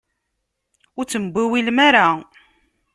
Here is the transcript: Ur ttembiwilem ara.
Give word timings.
Ur 0.97 1.05
ttembiwilem 1.05 1.77
ara. 1.87 2.07